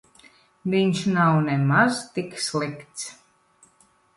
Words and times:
Viņš 0.73 1.01
nav 1.17 1.35
nemaz 1.49 1.99
tik 2.17 2.33
slikts. 2.47 3.07